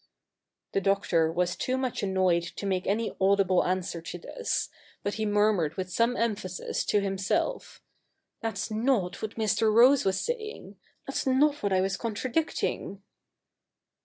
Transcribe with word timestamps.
The 0.71 0.81
Doctor 0.81 1.31
was 1.31 1.55
too 1.55 1.77
much 1.77 2.01
annoyed 2.01 2.41
to 2.55 2.65
make 2.65 2.87
any 2.87 3.15
audible 3.21 3.63
answer 3.63 4.01
to 4.01 4.17
this; 4.17 4.67
but 5.03 5.13
he 5.13 5.27
murmured 5.27 5.75
with 5.75 5.91
some 5.91 6.17
emphasis 6.17 6.83
to 6.85 7.01
himself,' 7.01 7.83
That's 8.41 8.69
7iot 8.69 9.21
what 9.21 9.35
Mr. 9.35 9.71
Rose 9.71 10.03
was 10.03 10.19
saying; 10.19 10.77
that's 11.05 11.27
not 11.27 11.61
what 11.61 11.71
I 11.71 11.81
was 11.81 11.97
contradicting.' 11.97 13.03